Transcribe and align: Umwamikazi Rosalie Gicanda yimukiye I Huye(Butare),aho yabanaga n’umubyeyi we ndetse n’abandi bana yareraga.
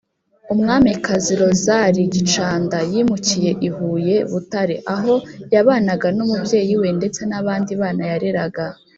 Umwamikazi 0.53 1.33
Rosalie 1.41 2.07
Gicanda 2.13 2.77
yimukiye 2.91 3.51
I 3.67 3.69
Huye(Butare),aho 3.75 5.13
yabanaga 5.53 6.07
n’umubyeyi 6.17 6.73
we 6.81 6.89
ndetse 6.99 7.21
n’abandi 7.29 7.71
bana 7.81 8.03
yareraga. 8.11 8.65